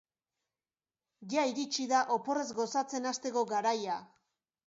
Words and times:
Ia 1.33 1.43
iritsi 1.51 1.85
da 1.91 1.99
oporrez 2.17 2.47
gozatzen 2.61 3.07
hasteko 3.13 3.43
garaia! 3.55 3.99